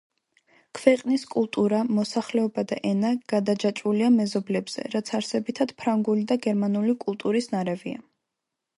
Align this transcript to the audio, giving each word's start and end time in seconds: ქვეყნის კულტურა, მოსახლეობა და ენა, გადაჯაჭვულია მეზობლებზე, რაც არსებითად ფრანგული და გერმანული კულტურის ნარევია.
ქვეყნის 0.77 1.25
კულტურა, 1.33 1.81
მოსახლეობა 1.97 2.63
და 2.73 2.79
ენა, 2.93 3.13
გადაჯაჭვულია 3.35 4.09
მეზობლებზე, 4.17 4.89
რაც 4.97 5.15
არსებითად 5.21 5.77
ფრანგული 5.83 6.29
და 6.33 6.43
გერმანული 6.49 7.01
კულტურის 7.09 7.55
ნარევია. 7.57 8.07